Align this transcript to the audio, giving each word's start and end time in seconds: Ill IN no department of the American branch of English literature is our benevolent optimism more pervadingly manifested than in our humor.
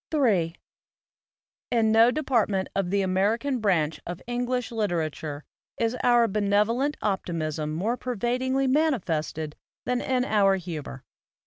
Ill 0.11 0.23
IN 1.69 1.91
no 1.91 2.09
department 2.09 2.67
of 2.75 2.89
the 2.89 3.03
American 3.03 3.59
branch 3.59 3.99
of 4.03 4.19
English 4.25 4.71
literature 4.71 5.43
is 5.77 5.95
our 6.03 6.27
benevolent 6.27 6.97
optimism 7.03 7.71
more 7.71 7.97
pervadingly 7.97 8.65
manifested 8.67 9.55
than 9.85 10.01
in 10.01 10.25
our 10.25 10.55
humor. 10.55 11.03